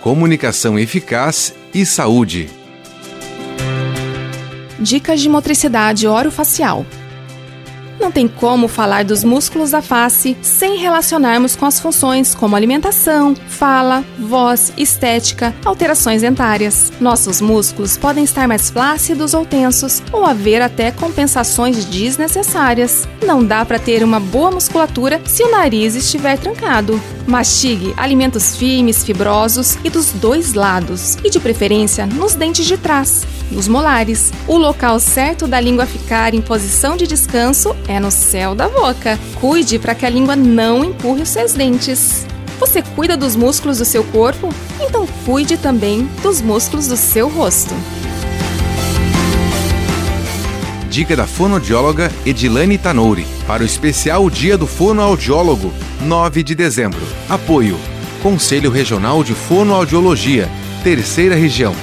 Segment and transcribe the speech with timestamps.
[0.00, 2.48] comunicação eficaz e saúde.
[4.78, 6.86] Dicas de motricidade orofacial.
[8.00, 13.34] Não tem como falar dos músculos da face sem relacionarmos com as funções como alimentação,
[13.46, 16.90] fala, voz, estética, alterações dentárias.
[16.98, 23.06] Nossos músculos podem estar mais flácidos ou tensos, ou haver até compensações desnecessárias.
[23.22, 26.98] Não dá para ter uma boa musculatura se o nariz estiver trancado.
[27.26, 33.26] Mastigue alimentos firmes, fibrosos e dos dois lados, e de preferência nos dentes de trás,
[33.50, 34.32] nos molares.
[34.48, 39.18] O local certo da língua ficar em posição de descanso é no céu da boca.
[39.40, 42.24] Cuide para que a língua não empurre os seus dentes.
[42.60, 44.54] Você cuida dos músculos do seu corpo?
[44.80, 47.74] Então cuide também dos músculos do seu rosto.
[50.88, 57.00] Dica da fonoaudióloga Edilane Tanouri para o especial Dia do Fonoaudiólogo, 9 de dezembro.
[57.28, 57.78] Apoio:
[58.22, 60.48] Conselho Regional de Fonoaudiologia,
[60.84, 61.74] Terceira Região.